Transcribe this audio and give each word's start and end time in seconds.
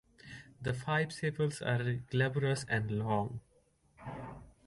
The 0.59 0.73
five 0.73 1.13
sepals 1.13 1.61
are 1.61 1.93
glabrous 2.09 2.65
and 2.67 2.89
long. 2.89 3.39